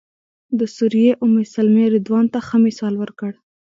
[0.59, 3.31] د سوریې ام سلمې رضوان ته ښه مثال ورکړ.